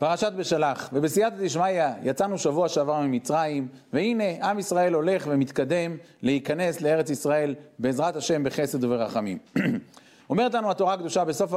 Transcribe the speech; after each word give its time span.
פרשת 0.00 0.32
בשלח, 0.36 0.90
ובסייעתא 0.92 1.36
דשמיא 1.36 1.82
יצאנו 2.02 2.38
שבוע 2.38 2.68
שעבר 2.68 3.00
ממצרים, 3.00 3.68
והנה 3.92 4.24
עם 4.50 4.58
ישראל 4.58 4.94
הולך 4.94 5.26
ומתקדם 5.30 5.96
להיכנס 6.22 6.80
לארץ 6.80 7.10
ישראל 7.10 7.54
בעזרת 7.78 8.16
השם 8.16 8.44
בחסד 8.44 8.84
וברחמים. 8.84 9.38
אומרת 10.30 10.54
לנו 10.54 10.70
התורה 10.70 10.94
הקדושה 10.94 11.24
בסוף, 11.24 11.52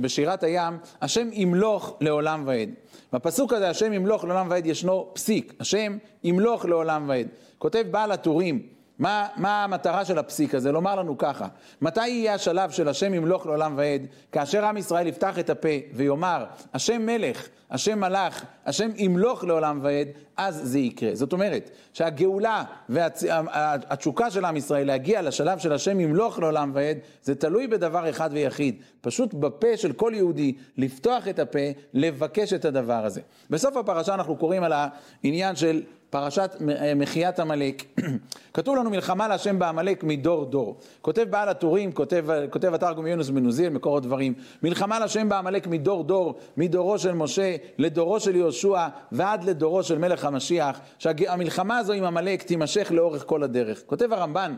בשירת 0.00 0.42
הים, 0.42 0.78
השם 1.02 1.28
ימלוך 1.32 1.96
לעולם 2.00 2.42
ועד. 2.46 2.68
בפסוק 3.12 3.52
הזה, 3.52 3.70
השם 3.70 3.92
ימלוך 3.92 4.24
לעולם 4.24 4.46
ועד, 4.50 4.66
ישנו 4.66 5.10
פסיק, 5.12 5.54
השם 5.60 5.98
ימלוך 6.24 6.64
לעולם 6.64 7.04
ועד. 7.08 7.26
כותב 7.58 7.84
בעל 7.90 8.12
הטורים, 8.12 8.62
מה, 8.98 9.26
מה 9.36 9.64
המטרה 9.64 10.04
של 10.04 10.18
הפסיק 10.18 10.54
הזה? 10.54 10.72
לומר 10.72 10.96
לנו 10.96 11.18
ככה, 11.18 11.46
מתי 11.80 12.08
יהיה 12.08 12.34
השלב 12.34 12.70
של 12.70 12.88
השם 12.88 13.14
ימלוך 13.14 13.46
לעולם 13.46 13.74
ועד, 13.76 14.02
כאשר 14.32 14.64
עם 14.64 14.76
ישראל 14.76 15.06
יפתח 15.06 15.38
את 15.38 15.50
הפה 15.50 15.68
ויאמר, 15.92 16.44
השם 16.74 17.06
מלך, 17.06 17.48
השם 17.70 18.00
מלך, 18.00 18.44
השם 18.66 18.90
ימלוך 18.96 19.44
לעולם 19.44 19.80
ועד, 19.82 20.08
אז 20.36 20.60
זה 20.64 20.78
יקרה. 20.78 21.10
זאת 21.14 21.32
אומרת, 21.32 21.70
שהגאולה 21.92 22.64
והתשוקה. 22.88 24.30
של 24.30 24.44
עם 24.44 24.56
ישראל 24.56 24.86
להגיע 24.86 25.22
לשלב 25.22 25.58
של 25.58 25.72
השם 25.72 26.00
ימלוך 26.00 26.38
לעולם 26.38 26.70
ועד, 26.74 26.98
זה 27.22 27.34
תלוי 27.34 27.66
בדבר 27.66 28.10
אחד 28.10 28.30
ויחיד, 28.32 28.82
פשוט 29.00 29.34
בפה 29.34 29.76
של 29.76 29.92
כל 29.92 30.12
יהודי, 30.14 30.54
לפתוח 30.76 31.28
את 31.28 31.38
הפה, 31.38 31.58
לבקש 31.94 32.52
את 32.52 32.64
הדבר 32.64 33.04
הזה. 33.04 33.20
בסוף 33.50 33.76
הפרשה 33.76 34.14
אנחנו 34.14 34.36
קוראים 34.36 34.62
על 34.62 34.72
העניין 34.72 35.56
של 35.56 35.82
פרשת 36.10 36.56
אה, 36.68 36.94
מחיית 36.94 37.40
עמלק, 37.40 37.82
כתוב 38.54 38.76
לנו 38.76 38.90
מלחמה 38.90 39.28
להשם 39.28 39.58
בעמלק 39.58 40.04
מדור 40.04 40.44
דור. 40.44 40.76
כותב 41.00 41.26
בעל 41.30 41.48
הטורים, 41.48 41.92
כותב, 41.92 42.26
כותב 42.50 42.74
התרגום 42.74 43.06
יונס 43.06 43.30
בן 43.30 43.44
עוזיאל, 43.44 43.68
מקור 43.68 43.96
הדברים, 43.96 44.34
מלחמה 44.62 44.98
להשם 44.98 45.28
בעמלק 45.28 45.66
מדור 45.66 46.04
דור, 46.04 46.34
מדורו 46.56 46.98
של 46.98 47.12
משה 47.12 47.56
לדורו 47.78 48.20
של 48.20 48.36
יהושע 48.36 48.86
ועד 49.12 49.44
לדורו 49.44 49.82
של 49.82 49.98
מלך 49.98 50.24
המשיח, 50.24 50.80
שהמלחמה 50.98 51.78
הזו 51.78 51.92
עם 51.92 52.04
עמלק 52.04 52.42
תימשך 52.42 52.88
לאורך 52.90 53.24
כל 53.26 53.42
הדרך. 53.42 53.82
כותב 53.86 54.12
הרמב"ן 54.12 54.54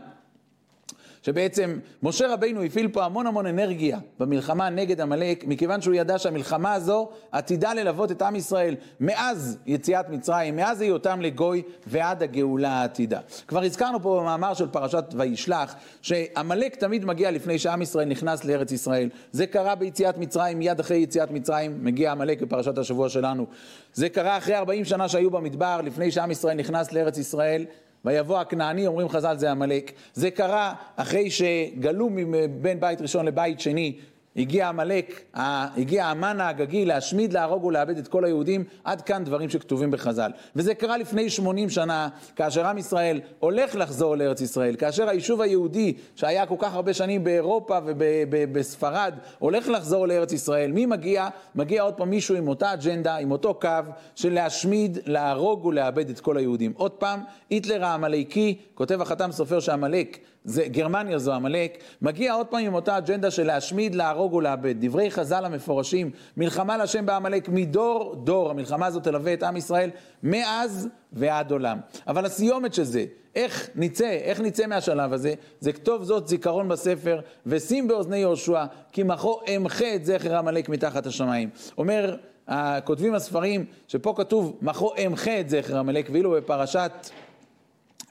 שבעצם 1.21 1.79
משה 2.03 2.33
רבינו 2.33 2.63
הפעיל 2.63 2.87
פה 2.87 3.05
המון 3.05 3.27
המון 3.27 3.45
אנרגיה 3.45 3.99
במלחמה 4.19 4.69
נגד 4.69 5.01
עמלק, 5.01 5.43
מכיוון 5.47 5.81
שהוא 5.81 5.95
ידע 5.95 6.19
שהמלחמה 6.19 6.73
הזו 6.73 7.09
עתידה 7.31 7.73
ללוות 7.73 8.11
את 8.11 8.21
עם 8.21 8.35
ישראל 8.35 8.75
מאז 8.99 9.57
יציאת 9.65 10.09
מצרים, 10.09 10.55
מאז 10.55 10.81
היותם 10.81 11.21
לגוי 11.21 11.61
ועד 11.87 12.23
הגאולה 12.23 12.69
העתידה. 12.69 13.19
כבר 13.47 13.63
הזכרנו 13.63 13.99
פה 14.01 14.19
במאמר 14.21 14.53
של 14.53 14.67
פרשת 14.67 15.05
וישלח, 15.17 15.75
שעמלק 16.01 16.75
תמיד 16.75 17.05
מגיע 17.05 17.31
לפני 17.31 17.59
שעם 17.59 17.81
ישראל 17.81 18.07
נכנס 18.07 18.45
לארץ 18.45 18.71
ישראל. 18.71 19.09
זה 19.31 19.47
קרה 19.47 19.75
ביציאת 19.75 20.17
מצרים, 20.17 20.59
מיד 20.59 20.79
אחרי 20.79 20.97
יציאת 20.97 21.31
מצרים 21.31 21.83
מגיע 21.83 22.11
עמלק 22.11 22.41
בפרשת 22.41 22.77
השבוע 22.77 23.09
שלנו. 23.09 23.45
זה 23.93 24.09
קרה 24.09 24.37
אחרי 24.37 24.55
40 24.55 24.85
שנה 24.85 25.09
שהיו 25.09 25.31
במדבר, 25.31 25.81
לפני 25.83 26.11
שעם 26.11 26.31
ישראל 26.31 26.57
נכנס 26.57 26.91
לארץ 26.91 27.17
ישראל. 27.17 27.65
ויבוא 28.05 28.39
הכנעני, 28.39 28.87
אומרים 28.87 29.09
חז"ל 29.09 29.37
זה 29.37 29.51
עמלק. 29.51 29.91
זה 30.13 30.31
קרה 30.31 30.73
אחרי 30.95 31.29
שגלו 31.31 32.09
מבין 32.11 32.79
בית 32.79 33.01
ראשון 33.01 33.25
לבית 33.25 33.59
שני 33.59 33.95
הגיע 34.37 34.69
עמלק, 34.69 35.21
הגיע 35.33 36.05
המן 36.05 36.41
האגגי 36.41 36.85
להשמיד, 36.85 37.33
להרוג 37.33 37.63
ולאבד 37.63 37.97
את 37.97 38.07
כל 38.07 38.25
היהודים, 38.25 38.63
עד 38.83 39.01
כאן 39.01 39.23
דברים 39.23 39.49
שכתובים 39.49 39.91
בחז"ל. 39.91 40.31
וזה 40.55 40.73
קרה 40.73 40.97
לפני 40.97 41.29
80 41.29 41.69
שנה, 41.69 42.09
כאשר 42.35 42.67
עם 42.67 42.77
ישראל 42.77 43.21
הולך 43.39 43.75
לחזור 43.75 44.15
לארץ 44.15 44.41
ישראל, 44.41 44.75
כאשר 44.75 45.09
היישוב 45.09 45.41
היהודי, 45.41 45.93
שהיה 46.15 46.45
כל 46.45 46.55
כך 46.59 46.73
הרבה 46.73 46.93
שנים 46.93 47.23
באירופה 47.23 47.77
ובספרד, 47.85 49.13
הולך 49.39 49.67
לחזור 49.67 50.07
לארץ 50.07 50.33
ישראל. 50.33 50.71
מי 50.71 50.85
מגיע? 50.85 51.27
מגיע 51.55 51.81
עוד 51.81 51.93
פעם 51.93 52.09
מישהו 52.09 52.35
עם 52.35 52.47
אותה 52.47 52.73
אג'נדה, 52.73 53.15
עם 53.15 53.31
אותו 53.31 53.53
קו, 53.53 53.69
של 54.15 54.33
להשמיד, 54.33 54.97
להרוג 55.05 55.65
ולאבד 55.65 56.09
את 56.09 56.19
כל 56.19 56.37
היהודים. 56.37 56.73
עוד 56.75 56.91
פעם, 56.91 57.23
היטלר 57.49 57.85
העמלקי, 57.85 58.57
כותב 58.73 59.01
החתם 59.01 59.31
סופר 59.31 59.59
שעמלק 59.59 60.17
זה, 60.43 60.67
גרמניה 60.67 61.17
זו 61.19 61.33
עמלק, 61.33 61.77
מגיע 62.01 62.33
עוד 62.33 62.47
פעם 62.47 62.65
עם 62.65 62.73
אותה 62.73 62.97
אג'נדה 62.97 63.31
של 63.31 63.43
להשמיד, 63.43 63.95
להרוג 63.95 64.33
ולאבד. 64.33 64.75
דברי 64.79 65.11
חז"ל 65.11 65.45
המפורשים, 65.45 66.11
מלחמה 66.37 66.77
להשם 66.77 67.05
בעמלק 67.05 67.49
מדור 67.49 68.15
דור, 68.23 68.49
המלחמה 68.49 68.85
הזאת 68.85 69.03
תלווה 69.03 69.33
את 69.33 69.43
עם 69.43 69.57
ישראל 69.57 69.89
מאז 70.23 70.87
ועד 71.13 71.51
עולם. 71.51 71.77
אבל 72.07 72.25
הסיומת 72.25 72.73
של 72.73 72.83
זה, 72.83 73.05
איך 73.35 73.69
נצא, 73.75 74.09
איך 74.09 74.39
נצא 74.39 74.67
מהשלב 74.67 75.13
הזה, 75.13 75.33
זה 75.59 75.73
כתוב 75.73 76.03
זאת 76.03 76.27
זיכרון 76.27 76.67
בספר, 76.67 77.19
ושים 77.45 77.87
באוזני 77.87 78.17
יהושע, 78.17 78.65
כי 78.91 79.03
מחו 79.03 79.39
אמחה 79.55 79.95
את 79.95 80.05
זכר 80.05 80.37
עמלק 80.37 80.69
מתחת 80.69 81.05
השמיים. 81.05 81.49
אומר, 81.77 82.15
כותבים 82.83 83.13
הספרים, 83.13 83.65
שפה 83.87 84.13
כתוב 84.17 84.57
מחו 84.61 84.93
אמחה 85.05 85.39
את 85.39 85.49
זכר 85.49 85.77
עמלק, 85.77 86.09
ואילו 86.11 86.31
בפרשת... 86.31 86.91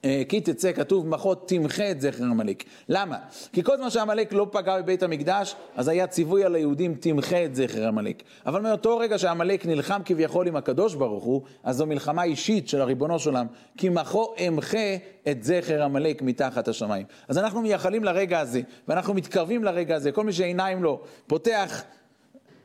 אה, 0.04 0.22
כי 0.28 0.40
תצא, 0.40 0.72
כתוב 0.72 1.08
מחות 1.08 1.48
תמחה 1.48 1.90
את 1.90 2.00
זכר 2.00 2.24
עמלק. 2.24 2.64
למה? 2.88 3.18
כי 3.52 3.62
כל 3.62 3.76
זמן 3.76 3.90
שעמלק 3.90 4.32
לא 4.32 4.46
פגע 4.52 4.80
בבית 4.80 5.02
המקדש, 5.02 5.56
אז 5.76 5.88
היה 5.88 6.06
ציווי 6.06 6.44
על 6.44 6.54
היהודים 6.54 6.94
תמחה 6.94 7.44
את 7.44 7.54
זכר 7.54 7.86
עמלק. 7.86 8.22
אבל 8.46 8.60
מאותו 8.60 8.98
רגע 8.98 9.18
שעמלק 9.18 9.66
נלחם 9.66 10.00
כביכול 10.04 10.46
עם 10.46 10.56
הקדוש 10.56 10.94
ברוך 10.94 11.24
הוא, 11.24 11.42
אז 11.64 11.76
זו 11.76 11.86
מלחמה 11.86 12.22
אישית 12.24 12.68
של 12.68 12.80
הריבונו 12.80 13.18
של 13.18 13.30
עולם. 13.30 13.46
כי 13.76 13.88
מחו 13.88 14.34
אמחה 14.48 14.96
את 15.30 15.44
זכר 15.44 15.82
עמלק 15.82 16.22
מתחת 16.22 16.68
השמיים. 16.68 17.06
אז 17.28 17.38
אנחנו 17.38 17.62
מייחלים 17.62 18.04
לרגע 18.04 18.40
הזה, 18.40 18.60
ואנחנו 18.88 19.14
מתקרבים 19.14 19.64
לרגע 19.64 19.96
הזה. 19.96 20.12
כל 20.12 20.24
מי 20.24 20.32
שעיניים 20.32 20.82
לו 20.82 21.00
פותח 21.26 21.82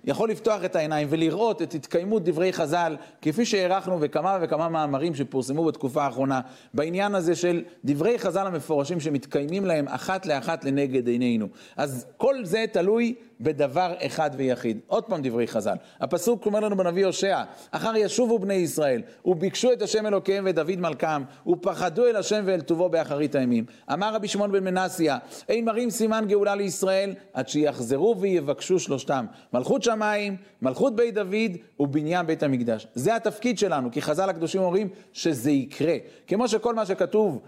יכול 0.07 0.29
לפתוח 0.29 0.65
את 0.65 0.75
העיניים 0.75 1.07
ולראות 1.11 1.61
את 1.61 1.73
התקיימות 1.73 2.23
דברי 2.23 2.53
חז"ל, 2.53 2.95
כפי 3.21 3.45
שהערכנו 3.45 3.99
בכמה 3.99 4.37
וכמה 4.41 4.69
מאמרים 4.69 5.15
שפורסמו 5.15 5.65
בתקופה 5.65 6.03
האחרונה, 6.03 6.41
בעניין 6.73 7.15
הזה 7.15 7.35
של 7.35 7.63
דברי 7.85 8.19
חז"ל 8.19 8.47
המפורשים 8.47 8.99
שמתקיימים 8.99 9.65
להם 9.65 9.87
אחת 9.87 10.25
לאחת 10.25 10.65
לנגד 10.65 11.07
עינינו. 11.07 11.47
אז 11.77 12.05
כל 12.17 12.45
זה 12.45 12.65
תלוי 12.71 13.15
בדבר 13.39 13.93
אחד 14.05 14.29
ויחיד. 14.37 14.79
עוד 14.87 15.03
פעם 15.03 15.21
דברי 15.23 15.47
חז"ל. 15.47 15.75
הפסוק 15.99 16.45
אומר 16.45 16.59
לנו 16.59 16.77
בנביא 16.77 17.05
הושע, 17.05 17.43
אחר 17.71 17.95
ישובו 17.95 18.39
בני 18.39 18.53
ישראל, 18.53 19.01
וביקשו 19.25 19.73
את 19.73 19.81
השם 19.81 20.05
אלוקיהם 20.05 20.45
ואת 20.45 20.55
דוד 20.55 20.79
מלכם, 20.79 21.23
ופחדו 21.47 22.05
אל 22.05 22.15
השם 22.15 22.43
ואל 22.45 22.61
טובו 22.61 22.89
באחרית 22.89 23.35
הימים. 23.35 23.65
אמר 23.93 24.13
רבי 24.13 24.27
שמעון 24.27 24.51
בן 24.51 24.63
מנסיה, 24.63 25.17
אין 25.49 25.65
מראים 25.65 25.89
סימן 25.89 26.25
גאולה 26.27 26.55
לישראל, 26.55 27.13
עד 27.33 27.47
שיחזרו 27.47 28.15
ויבקשו 28.19 28.79
שלושתם. 28.79 29.25
מלכות 29.53 29.83
שמיים, 29.95 30.35
מלכות 30.61 30.95
בית 30.95 31.13
דוד 31.13 31.57
ובניין 31.79 32.25
בית 32.25 32.43
המקדש. 32.43 32.87
זה 32.95 33.15
התפקיד 33.15 33.57
שלנו, 33.57 33.91
כי 33.91 34.01
חז"ל 34.01 34.29
הקדושים 34.29 34.61
אומרים 34.61 34.89
שזה 35.13 35.51
יקרה. 35.51 35.95
כמו 36.27 36.47
שכל 36.47 36.75
מה 36.75 36.85
שכתוב 36.85 37.41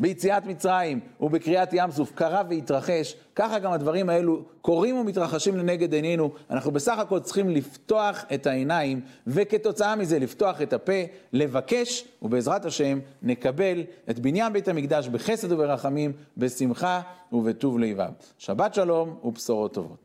ביציאת 0.00 0.46
מצרים 0.46 1.00
ובקריאת 1.20 1.68
ים 1.72 1.90
סוף 1.90 2.12
קרה 2.14 2.42
והתרחש, 2.48 3.16
ככה 3.34 3.58
גם 3.58 3.72
הדברים 3.72 4.08
האלו 4.08 4.42
קורים 4.62 4.96
ומתרחשים 4.96 5.56
לנגד 5.56 5.92
עינינו. 5.92 6.30
אנחנו 6.50 6.70
בסך 6.70 6.98
הכל 6.98 7.20
צריכים 7.20 7.50
לפתוח 7.50 8.24
את 8.34 8.46
העיניים, 8.46 9.00
וכתוצאה 9.26 9.96
מזה 9.96 10.18
לפתוח 10.18 10.62
את 10.62 10.72
הפה, 10.72 11.02
לבקש, 11.32 12.04
ובעזרת 12.22 12.64
השם 12.64 12.98
נקבל 13.22 13.82
את 14.10 14.18
בניין 14.18 14.52
בית 14.52 14.68
המקדש 14.68 15.08
בחסד 15.08 15.52
וברחמים, 15.52 16.12
בשמחה 16.36 17.00
ובטוב 17.32 17.78
לבב. 17.78 18.10
שבת 18.38 18.74
שלום 18.74 19.16
ובשורות 19.24 19.74
טובות. 19.74 19.98